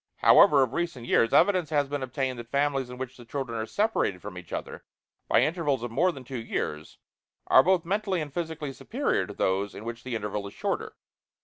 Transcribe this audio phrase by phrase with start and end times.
[0.15, 3.67] However, of recent years, evidence has been obtained that families in which the children are
[3.67, 4.83] separated from each other
[5.27, 6.97] by intervals of more than two years
[7.45, 10.93] are both mentally and physically superior to those in which the interval is shorter.